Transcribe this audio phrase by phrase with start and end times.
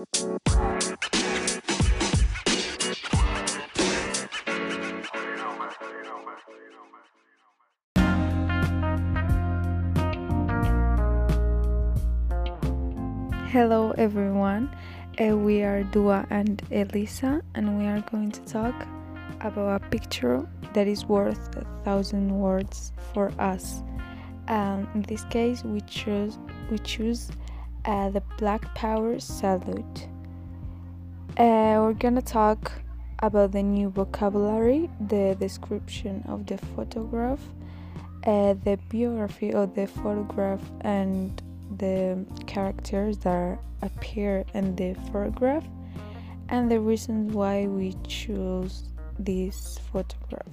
[0.00, 0.32] Hello
[13.98, 14.74] everyone,
[15.20, 18.86] uh, we are Dua and Elisa, and we are going to talk
[19.42, 23.82] about a picture that is worth a thousand words for us.
[24.48, 26.38] Um, in this case, we choose
[26.70, 27.28] we choose
[27.84, 30.06] uh, the Black Power salute.
[31.36, 32.72] Uh, we're gonna talk
[33.20, 37.40] about the new vocabulary, the description of the photograph,
[38.26, 41.42] uh, the biography of the photograph, and
[41.78, 45.64] the characters that appear in the photograph
[46.48, 48.82] and the reasons why we choose
[49.18, 50.46] this photograph.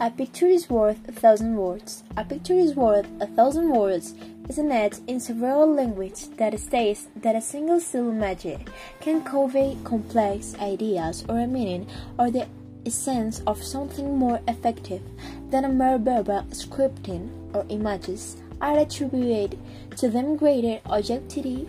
[0.00, 2.04] A picture is worth a thousand words.
[2.16, 4.14] A picture is worth a thousand words
[4.48, 8.60] is an ad in several languages that states that a single still image
[9.00, 11.84] can convey complex ideas or a meaning
[12.16, 12.46] or the
[12.86, 15.02] essence of something more effective
[15.50, 19.58] than a mere verbal scripting or images are attributed
[19.96, 21.68] to them greater objectivity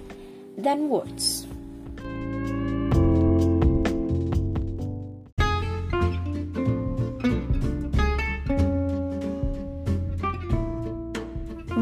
[0.56, 1.48] than words.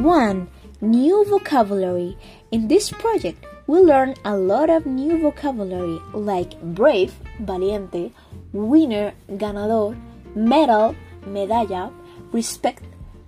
[0.07, 0.47] One
[0.79, 2.15] new vocabulary.
[2.49, 7.11] In this project, we learn a lot of new vocabulary like brave,
[7.43, 8.13] valiente,
[8.53, 9.99] winner, ganador,
[10.33, 11.91] medal, medalla,
[12.31, 12.83] respect,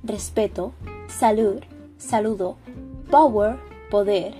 [0.05, 0.71] respeto,
[1.09, 1.65] salud,
[1.99, 2.55] saludo,
[3.11, 3.59] power,
[3.91, 4.31] poder,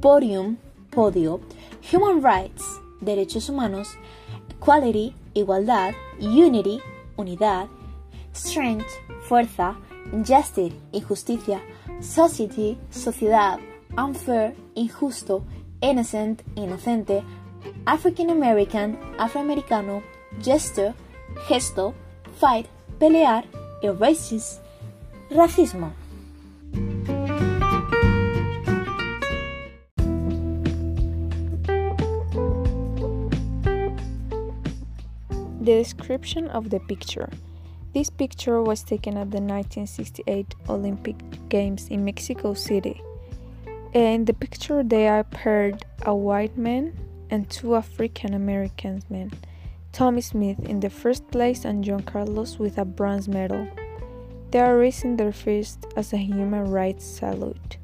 [0.00, 0.56] podium,
[0.90, 1.42] podio,
[1.82, 2.64] human rights,
[3.04, 3.98] derechos humanos,
[4.48, 6.80] equality, igualdad, unity,
[7.18, 7.68] unidad,
[8.32, 8.88] strength,
[9.28, 9.76] fuerza,
[10.24, 11.60] justice, injusticia,
[12.02, 13.60] society, sociedad,
[13.96, 15.44] unfair, injusto,
[15.80, 17.22] innocent, inocente,
[17.86, 20.02] African American, afroamericano,
[20.40, 20.94] gesture,
[21.48, 21.94] gesto,
[22.38, 22.66] fight,
[22.98, 23.44] pelear,
[23.82, 24.60] y racist,
[25.30, 25.92] racismo.
[35.60, 37.28] The description of the picture.
[37.94, 41.16] This picture was taken at the 1968 Olympic
[41.50, 43.02] Games in Mexico City.
[43.92, 46.96] In the picture, there appeared a white man
[47.28, 49.30] and two African American men,
[49.92, 53.68] Tommie Smith in the first place and John Carlos with a bronze medal.
[54.52, 57.76] They are raising their fist as a human rights salute.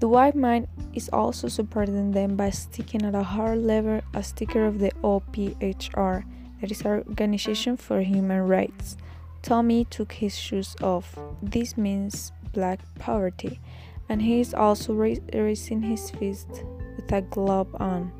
[0.00, 4.66] The white man is also supporting them by sticking at a hard lever a sticker
[4.66, 6.24] of the OPHR,
[6.60, 8.98] that is Organization for Human Rights.
[9.42, 11.18] Tommie took his shoes off.
[11.42, 13.60] This means black poverty,
[14.08, 16.64] and he is also raising his fist
[16.96, 18.12] with a glove on,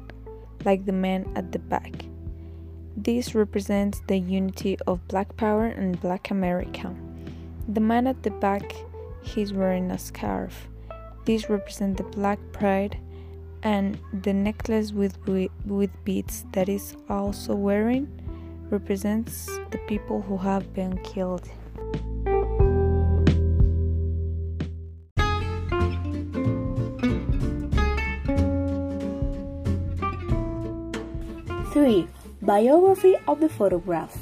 [0.64, 2.06] like the man at the back.
[2.96, 6.94] This represents the unity of black power and black America.
[7.68, 8.74] The man at the back,
[9.22, 10.68] he's wearing a scarf.
[11.24, 12.98] This represents the black pride
[13.62, 15.18] and the necklace with
[15.66, 18.08] with beads that is also wearing
[18.70, 21.48] represents the people who have been killed.
[31.72, 32.08] Three
[32.42, 34.16] biography of the photograph.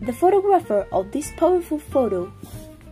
[0.00, 2.32] The photographer of this powerful photo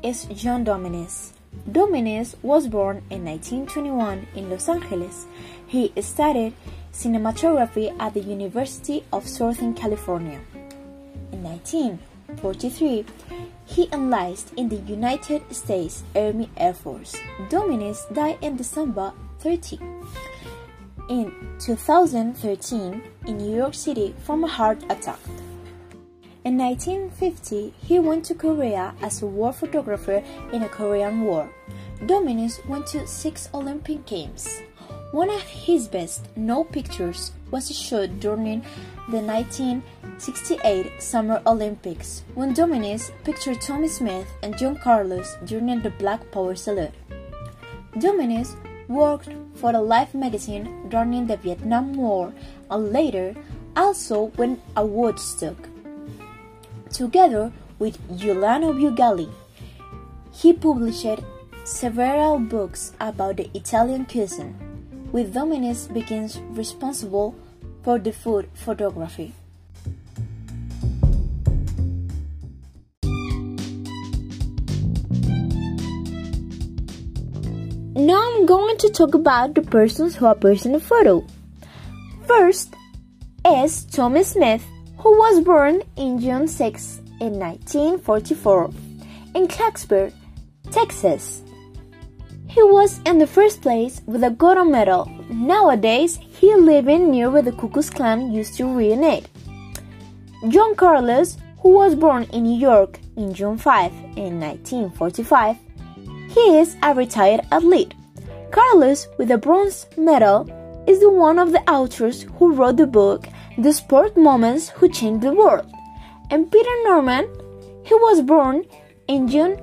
[0.03, 1.33] is John Dominis.
[1.69, 5.27] Dominis was born in 1921 in Los Angeles.
[5.67, 6.55] He studied
[6.93, 10.41] cinematography at the University of Southern California.
[11.33, 13.05] In 1943,
[13.67, 17.15] he enlisted in the United States Army Air Force.
[17.49, 19.79] Dominis died in December 30.
[21.09, 25.19] In 2013, in New York City from a heart attack.
[26.43, 30.23] In 1950, he went to Korea as a war photographer
[30.53, 31.51] in the Korean War.
[32.07, 34.63] Dominis went to six Olympic Games.
[35.13, 38.63] One of his best known pictures was shot during
[39.11, 46.31] the 1968 Summer Olympics when Dominis pictured Tommie Smith and John Carlos during the Black
[46.31, 46.95] Power salute.
[47.97, 48.55] Dominis
[48.87, 52.33] worked for the Life magazine during the Vietnam War
[52.71, 53.35] and later
[53.75, 55.57] also went a Woodstock.
[56.93, 59.29] Together with Giuliano Bugialli,
[60.33, 61.19] he published
[61.65, 64.70] several books about the Italian cuisine
[65.13, 67.35] with Dominis begins responsible
[67.83, 69.33] for the food photography.
[77.97, 81.27] Now I'm going to talk about the persons who appears in the photo.
[82.27, 82.75] First
[83.45, 84.65] is Tommie Smith,
[84.99, 88.71] who was born in June 6 in 1944
[89.35, 90.13] in Clarksburg,
[90.71, 91.43] Texas.
[92.51, 95.09] He was in the first place with a gold medal.
[95.31, 99.29] Nowadays, he living near where the Klux Klan used to reenact.
[100.49, 105.59] John Carlos, who was born in New York in June 5 in 1945,
[106.31, 107.95] he is a retired athlete.
[108.51, 110.51] Carlos, with a bronze medal,
[110.89, 115.23] is the one of the authors who wrote the book The Sport Moments Who Changed
[115.23, 115.71] the World.
[116.31, 117.29] And Peter Norman,
[117.85, 118.65] he was born
[119.07, 119.57] in June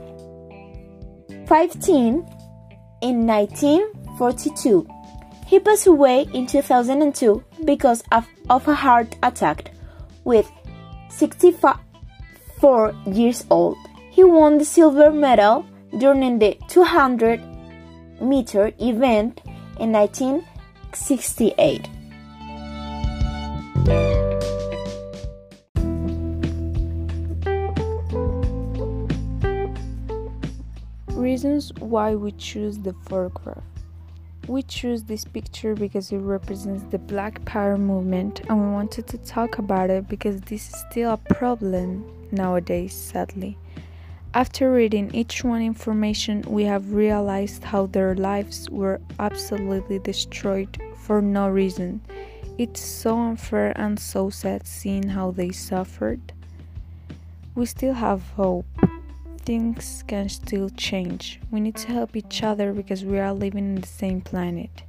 [1.47, 2.36] 15
[3.01, 4.87] in 1942.
[5.45, 9.71] He passed away in 2002 because of, of a heart attack
[10.23, 10.51] with
[11.09, 13.77] 64 years old.
[14.11, 15.65] He won the silver medal
[15.97, 17.41] during the 200
[18.21, 19.41] meter event
[19.79, 21.87] in 1968.
[31.17, 33.63] Reasons why we choose the photograph.
[34.47, 39.17] We choose this picture because it represents the Black Power movement and we wanted to
[39.17, 43.57] talk about it because this is still a problem nowadays, sadly.
[44.35, 51.19] After reading each one information, we have realized how their lives were absolutely destroyed for
[51.19, 51.99] no reason.
[52.59, 56.31] It's so unfair and so sad seeing how they suffered.
[57.55, 58.67] We still have hope
[59.47, 61.39] things can still change.
[61.51, 64.83] We need to help each other because we are living in the same planet.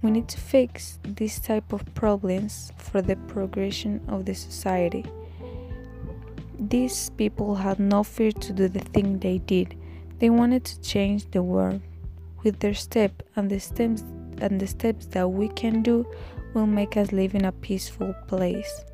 [0.00, 5.04] We need to fix this type of problems for the progression of the society.
[6.58, 9.76] These people had no fear to do the thing they did.
[10.20, 11.82] They wanted to change the world.
[12.42, 14.04] With their step and the steps
[14.40, 16.06] and the steps that we can do
[16.54, 18.86] will make us live in a peaceful place.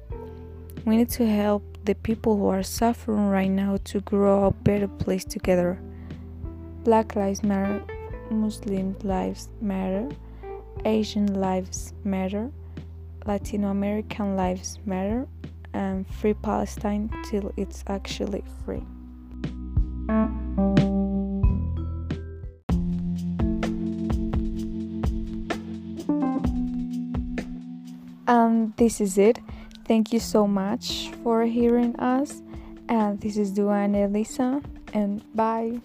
[0.84, 4.88] We need to help the people who are suffering right now to grow a better
[4.88, 5.78] place together.
[6.82, 7.84] Black Lives Matter,
[8.30, 10.08] Muslim Lives Matter,
[10.86, 12.50] Asian Lives Matter,
[13.26, 15.26] Latino American Lives Matter,
[15.74, 18.82] and Free Palestine till it's actually free.
[28.26, 29.38] And this is it.
[29.86, 32.42] Thank you so much for hearing us.
[32.88, 35.80] And this is Dua and Elisa, and bye.